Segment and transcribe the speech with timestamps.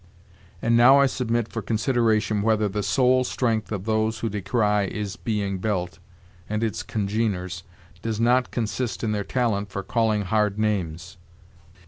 [0.63, 5.15] And now I submit for consideration whether the sole strength of those who decry is
[5.15, 5.99] being built
[6.49, 7.61] and its congeners
[8.01, 11.17] does not consist in their talent for calling hard names.